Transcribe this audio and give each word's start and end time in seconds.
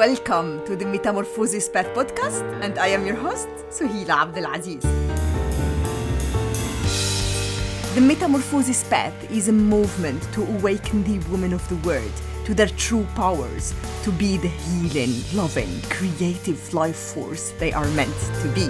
Welcome 0.00 0.64
to 0.64 0.76
the 0.76 0.86
Metamorphosis 0.86 1.68
Path 1.68 1.88
podcast, 1.88 2.40
and 2.62 2.78
I 2.78 2.86
am 2.86 3.04
your 3.04 3.16
host, 3.16 3.48
Suhila 3.68 4.22
Abdelaziz. 4.22 4.80
The 7.94 8.00
Metamorphosis 8.00 8.82
Path 8.84 9.30
is 9.30 9.48
a 9.48 9.52
movement 9.52 10.22
to 10.32 10.42
awaken 10.42 11.04
the 11.04 11.18
women 11.28 11.52
of 11.52 11.68
the 11.68 11.76
world 11.86 12.12
to 12.46 12.54
their 12.54 12.68
true 12.68 13.06
powers, 13.14 13.74
to 14.04 14.10
be 14.12 14.38
the 14.38 14.48
healing, 14.48 15.12
loving, 15.34 15.82
creative 15.90 16.72
life 16.72 16.96
force 16.96 17.52
they 17.58 17.74
are 17.74 17.88
meant 17.88 18.16
to 18.40 18.48
be. 18.54 18.68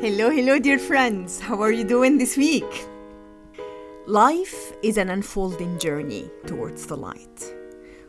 Hello, 0.00 0.30
hello, 0.30 0.58
dear 0.58 0.78
friends. 0.78 1.38
How 1.38 1.60
are 1.60 1.70
you 1.70 1.84
doing 1.84 2.16
this 2.16 2.38
week? 2.38 2.86
Life 4.08 4.72
is 4.84 4.98
an 4.98 5.10
unfolding 5.10 5.80
journey 5.80 6.30
towards 6.46 6.86
the 6.86 6.96
light, 6.96 7.52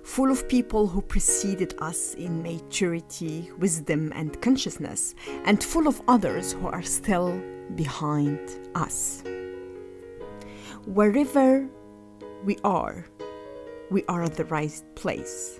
full 0.04 0.30
of 0.30 0.48
people 0.48 0.86
who 0.86 1.02
preceded 1.02 1.74
us 1.80 2.14
in 2.14 2.44
maturity, 2.44 3.50
wisdom, 3.58 4.14
and 4.14 4.40
consciousness, 4.40 5.16
and 5.46 5.64
full 5.64 5.88
of 5.88 6.00
others 6.08 6.54
who 6.54 6.68
are 6.68 6.84
still 6.84 7.42
behind 7.74 8.40
us. 8.76 9.24
Wherever 10.86 11.68
we 12.46 12.58
are, 12.64 13.04
we 13.90 14.04
are 14.08 14.22
at 14.22 14.36
the 14.36 14.46
right 14.46 14.80
place. 14.94 15.60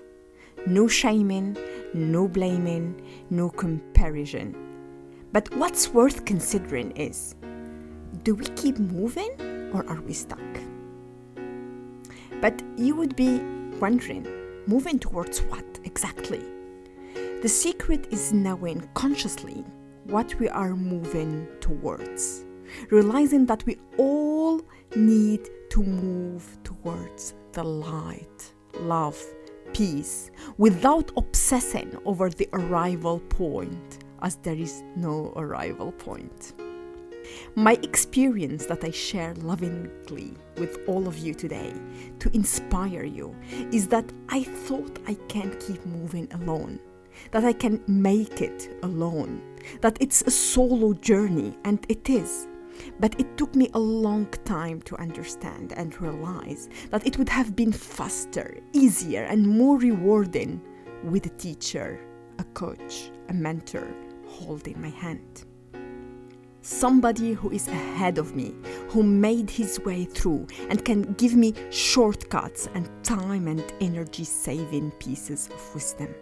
No 0.68 0.86
shaming, 0.86 1.56
no 1.94 2.28
blaming, 2.28 3.02
no 3.30 3.50
comparison. 3.50 4.54
But 5.32 5.52
what's 5.56 5.88
worth 5.88 6.24
considering 6.24 6.92
is 6.92 7.34
do 8.22 8.34
we 8.34 8.44
keep 8.56 8.78
moving 8.78 9.30
or 9.72 9.86
are 9.88 10.00
we 10.00 10.12
stuck? 10.12 10.40
But 12.40 12.62
you 12.76 12.94
would 12.94 13.16
be 13.16 13.40
wondering 13.80 14.26
moving 14.66 14.98
towards 14.98 15.40
what 15.42 15.64
exactly? 15.84 16.42
The 17.42 17.48
secret 17.48 18.06
is 18.10 18.32
knowing 18.32 18.88
consciously 18.94 19.64
what 20.04 20.34
we 20.38 20.48
are 20.48 20.74
moving 20.74 21.46
towards, 21.60 22.44
realizing 22.90 23.46
that 23.46 23.64
we 23.66 23.78
all 23.96 24.60
need 24.96 25.48
to 25.70 25.82
move 25.82 26.58
towards 26.64 27.34
the 27.52 27.62
light, 27.62 28.52
love, 28.80 29.22
peace, 29.72 30.30
without 30.56 31.10
obsessing 31.16 31.96
over 32.04 32.30
the 32.30 32.48
arrival 32.52 33.20
point, 33.20 34.04
as 34.22 34.36
there 34.36 34.56
is 34.56 34.82
no 34.96 35.32
arrival 35.36 35.92
point. 35.92 36.54
My 37.54 37.72
experience 37.82 38.66
that 38.66 38.84
I 38.84 38.90
share 38.90 39.34
lovingly 39.34 40.34
with 40.56 40.78
all 40.86 41.08
of 41.08 41.18
you 41.18 41.34
today 41.34 41.72
to 42.18 42.34
inspire 42.34 43.04
you 43.04 43.34
is 43.72 43.88
that 43.88 44.12
I 44.28 44.44
thought 44.44 44.98
I 45.06 45.14
can't 45.28 45.58
keep 45.60 45.84
moving 45.86 46.28
alone, 46.32 46.78
that 47.32 47.44
I 47.44 47.52
can 47.52 47.82
make 47.86 48.40
it 48.40 48.70
alone, 48.82 49.42
that 49.80 49.98
it's 50.00 50.22
a 50.22 50.30
solo 50.30 50.92
journey, 50.94 51.56
and 51.64 51.84
it 51.88 52.08
is. 52.08 52.46
But 53.00 53.18
it 53.18 53.36
took 53.36 53.54
me 53.56 53.70
a 53.74 53.78
long 53.78 54.26
time 54.44 54.80
to 54.82 54.96
understand 54.96 55.72
and 55.72 56.00
realize 56.00 56.68
that 56.90 57.06
it 57.06 57.18
would 57.18 57.28
have 57.28 57.56
been 57.56 57.72
faster, 57.72 58.58
easier, 58.72 59.24
and 59.24 59.46
more 59.46 59.78
rewarding 59.78 60.60
with 61.02 61.26
a 61.26 61.30
teacher, 61.30 62.00
a 62.38 62.44
coach, 62.44 63.10
a 63.28 63.34
mentor 63.34 63.92
holding 64.26 64.80
my 64.80 64.90
hand 64.90 65.44
somebody 66.62 67.32
who 67.32 67.50
is 67.50 67.68
ahead 67.68 68.18
of 68.18 68.34
me, 68.34 68.54
who 68.88 69.02
made 69.02 69.50
his 69.50 69.80
way 69.80 70.04
through 70.04 70.46
and 70.68 70.84
can 70.84 71.02
give 71.14 71.34
me 71.34 71.54
shortcuts 71.70 72.68
and 72.74 72.88
time 73.04 73.46
and 73.46 73.72
energy 73.80 74.24
saving 74.24 74.90
pieces 74.92 75.48
of 75.52 75.74
wisdom. 75.74 76.14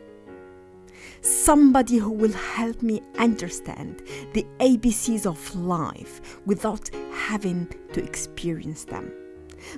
Somebody 1.20 1.97
who 1.97 2.12
will 2.12 2.33
help 2.33 2.83
me 2.83 3.03
understand 3.19 4.03
the 4.33 4.47
ABCs 4.60 5.27
of 5.27 5.55
life 5.56 6.41
without 6.47 6.89
having 7.12 7.69
to 7.93 8.03
experience 8.03 8.84
them. 8.84 9.12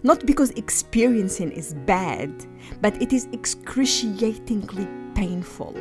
Not 0.02 0.26
because 0.26 0.50
experiencing 0.50 1.52
is 1.52 1.74
bad, 1.86 2.32
but 2.80 3.00
it 3.00 3.12
is 3.12 3.28
excruciatingly 3.32 4.88
painful. 5.14 5.74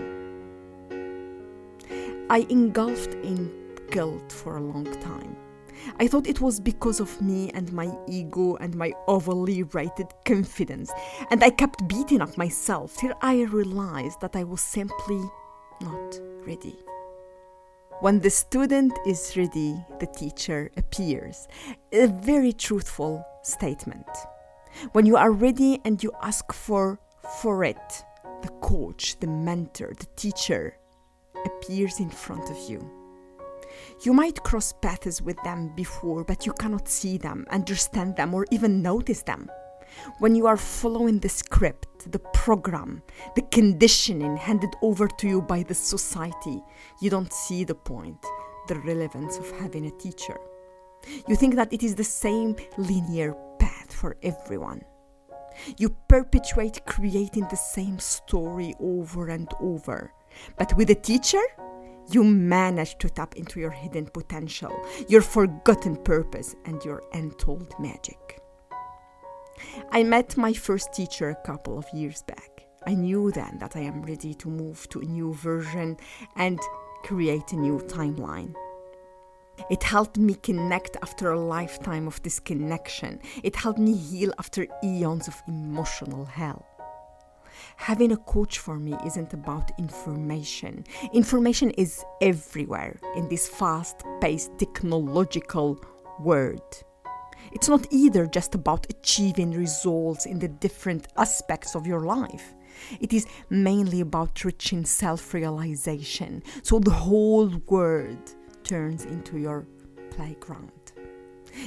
I 2.29 2.45
engulfed 2.49 3.13
in 3.15 3.51
guilt 3.89 4.31
for 4.31 4.57
a 4.57 4.61
long 4.61 4.85
time. 5.01 5.35
I 5.99 6.07
thought 6.07 6.27
it 6.27 6.41
was 6.41 6.59
because 6.59 6.99
of 6.99 7.21
me 7.21 7.51
and 7.53 7.71
my 7.71 7.91
ego 8.07 8.55
and 8.57 8.75
my 8.75 8.93
overly 9.07 9.63
rated 9.63 10.07
confidence, 10.25 10.91
and 11.31 11.43
I 11.43 11.49
kept 11.49 11.87
beating 11.87 12.21
up 12.21 12.37
myself 12.37 12.97
till 12.97 13.13
I 13.21 13.43
realized 13.43 14.21
that 14.21 14.35
I 14.35 14.43
was 14.43 14.61
simply 14.61 15.21
not 15.81 16.19
ready. 16.45 16.75
When 17.99 18.19
the 18.19 18.29
student 18.29 18.93
is 19.07 19.35
ready, 19.35 19.75
the 19.99 20.05
teacher 20.07 20.69
appears. 20.77 21.47
A 21.91 22.07
very 22.07 22.53
truthful 22.53 23.25
statement. 23.43 24.07
When 24.91 25.05
you 25.05 25.17
are 25.17 25.31
ready 25.31 25.79
and 25.83 26.03
you 26.03 26.11
ask 26.21 26.53
for 26.53 26.99
for 27.41 27.63
it, 27.63 28.03
the 28.41 28.49
coach, 28.61 29.19
the 29.19 29.27
mentor, 29.27 29.93
the 29.97 30.05
teacher 30.15 30.77
appears 31.45 31.99
in 31.99 32.09
front 32.09 32.49
of 32.49 32.57
you. 32.69 32.96
You 34.03 34.13
might 34.13 34.43
cross 34.43 34.73
paths 34.73 35.21
with 35.21 35.41
them 35.43 35.73
before, 35.75 36.23
but 36.23 36.45
you 36.45 36.53
cannot 36.53 36.87
see 36.87 37.17
them, 37.17 37.45
understand 37.49 38.15
them, 38.15 38.33
or 38.33 38.45
even 38.51 38.81
notice 38.81 39.21
them. 39.23 39.49
When 40.19 40.35
you 40.35 40.47
are 40.47 40.57
following 40.57 41.19
the 41.19 41.29
script, 41.29 42.11
the 42.11 42.19
program, 42.19 43.01
the 43.35 43.41
conditioning 43.43 44.37
handed 44.37 44.75
over 44.81 45.07
to 45.07 45.27
you 45.27 45.41
by 45.41 45.63
the 45.63 45.73
society, 45.73 46.61
you 47.01 47.09
don't 47.09 47.31
see 47.31 47.63
the 47.63 47.75
point, 47.75 48.23
the 48.67 48.79
relevance 48.79 49.37
of 49.37 49.49
having 49.59 49.85
a 49.85 49.91
teacher. 49.91 50.37
You 51.27 51.35
think 51.35 51.55
that 51.55 51.71
it 51.71 51.83
is 51.83 51.95
the 51.95 52.03
same 52.03 52.55
linear 52.77 53.33
path 53.59 53.93
for 53.93 54.17
everyone. 54.23 54.81
You 55.77 55.95
perpetuate 56.07 56.85
creating 56.85 57.47
the 57.49 57.57
same 57.57 57.99
story 57.99 58.73
over 58.79 59.29
and 59.29 59.49
over. 59.59 60.13
But 60.57 60.75
with 60.75 60.89
a 60.89 60.95
teacher, 60.95 61.41
you 62.09 62.23
manage 62.23 62.97
to 62.99 63.09
tap 63.09 63.35
into 63.35 63.59
your 63.59 63.71
hidden 63.71 64.05
potential, 64.05 64.71
your 65.07 65.21
forgotten 65.21 65.95
purpose, 65.97 66.55
and 66.65 66.83
your 66.83 67.03
untold 67.13 67.73
magic. 67.79 68.41
I 69.91 70.03
met 70.03 70.37
my 70.37 70.53
first 70.53 70.93
teacher 70.93 71.29
a 71.29 71.47
couple 71.47 71.77
of 71.77 71.85
years 71.93 72.23
back. 72.23 72.65
I 72.85 72.93
knew 72.93 73.31
then 73.31 73.57
that 73.59 73.75
I 73.75 73.81
am 73.81 74.03
ready 74.03 74.33
to 74.35 74.49
move 74.49 74.87
to 74.89 74.99
a 74.99 75.05
new 75.05 75.33
version 75.33 75.97
and 76.35 76.59
create 77.03 77.51
a 77.51 77.57
new 77.57 77.79
timeline. 77.79 78.53
It 79.71 79.81
helped 79.81 80.17
me 80.19 80.35
connect 80.35 80.97
after 81.01 81.31
a 81.31 81.39
lifetime 81.39 82.07
of 82.07 82.21
disconnection. 82.21 83.19
It 83.43 83.55
helped 83.55 83.79
me 83.79 83.95
heal 83.95 84.31
after 84.37 84.67
eons 84.83 85.27
of 85.27 85.41
emotional 85.47 86.25
hell 86.25 86.66
having 87.77 88.11
a 88.11 88.17
coach 88.17 88.59
for 88.59 88.77
me 88.77 88.97
isn't 89.05 89.33
about 89.33 89.71
information. 89.79 90.83
Information 91.13 91.69
is 91.71 92.03
everywhere 92.21 92.99
in 93.15 93.29
this 93.29 93.47
fast 93.47 94.03
paced 94.19 94.57
technological 94.57 95.79
world. 96.19 96.83
It's 97.53 97.69
not 97.69 97.87
either 97.91 98.25
just 98.25 98.55
about 98.55 98.87
achieving 98.89 99.51
results 99.51 100.25
in 100.25 100.39
the 100.39 100.49
different 100.49 101.07
aspects 101.15 101.75
of 101.75 101.87
your 101.87 102.01
life. 102.01 102.55
It 102.99 103.13
is 103.13 103.25
mainly 103.49 104.01
about 104.01 104.43
reaching 104.43 104.83
self 104.83 105.33
realization, 105.33 106.43
so 106.63 106.79
the 106.79 106.91
whole 106.91 107.47
world 107.67 108.35
turns 108.63 109.05
into 109.05 109.37
your 109.37 109.65
playground. 110.09 110.71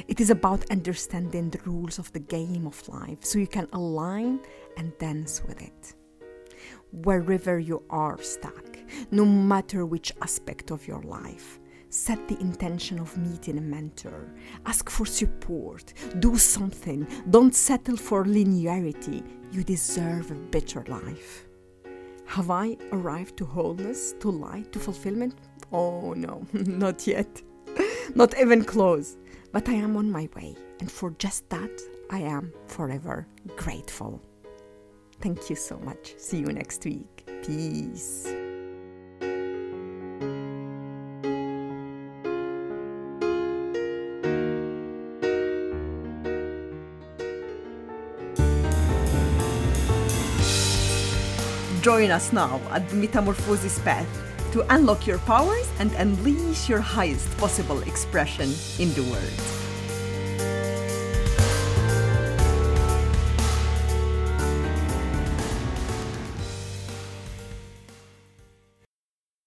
It 0.07 0.21
is 0.21 0.31
about 0.31 0.71
understanding 0.71 1.51
the 1.51 1.61
rules 1.65 1.99
of 1.99 2.13
the 2.13 2.21
game 2.21 2.67
of 2.67 2.87
life 2.89 3.25
so 3.25 3.39
you 3.39 3.47
can 3.47 3.69
align 3.73 4.41
and 4.77 4.97
dance 4.99 5.43
with 5.47 5.63
it 5.63 5.95
wherever 6.93 7.59
you 7.59 7.83
are 7.91 8.21
stuck, 8.23 8.79
no 9.11 9.25
matter 9.25 9.87
which 9.87 10.13
aspect 10.23 10.71
of 10.71 10.87
your 10.87 11.03
life. 11.03 11.59
Set 11.89 12.29
the 12.29 12.41
intention 12.41 13.01
of 13.01 13.17
meeting 13.17 13.59
a 13.59 13.61
mentor. 13.61 14.33
Ask 14.65 14.89
for 14.89 15.05
support. 15.05 15.93
Do 16.21 16.37
something. 16.37 17.07
Don't 17.31 17.55
settle 17.55 17.97
for 17.97 18.25
linearity. 18.25 19.25
You 19.51 19.65
deserve 19.65 20.31
a 20.31 20.35
better 20.35 20.85
life. 20.87 21.49
Have 22.27 22.49
I 22.49 22.77
arrived 22.93 23.37
to 23.39 23.45
wholeness, 23.45 24.15
to 24.21 24.31
light, 24.31 24.71
to 24.71 24.79
fulfillment? 24.79 25.35
Oh 25.73 26.13
no, 26.13 26.47
not 26.53 27.09
yet. 27.09 27.43
not 28.15 28.39
even 28.39 28.65
close. 28.65 29.17
But 29.53 29.69
I 29.69 29.73
am 29.73 29.97
on 29.97 30.09
my 30.09 30.29
way, 30.37 30.55
and 30.79 30.91
for 30.91 31.11
just 31.19 31.49
that, 31.51 31.71
I 32.09 32.21
am 32.21 32.53
forever 32.69 33.27
grateful. 33.57 34.23
Thank 35.21 35.51
you 35.51 35.57
so 35.57 35.79
much. 35.79 36.15
See 36.17 36.39
you 36.39 36.47
next 36.47 36.85
week. 36.85 37.27
Peace. 37.45 38.27
Join 51.83 52.11
us 52.11 52.33
now 52.33 52.61
at 52.71 52.89
the 52.89 52.97
Metamorphosis 52.97 53.79
Path 53.81 54.07
to 54.53 54.65
unlock 54.75 55.07
your 55.07 55.19
powers 55.19 55.69
and 55.79 55.93
unleash 55.95 56.69
your 56.69 56.81
highest 56.81 57.37
possible 57.39 57.81
expression 57.83 58.53
in 58.79 58.93
the 58.95 59.03
world. 59.11 59.70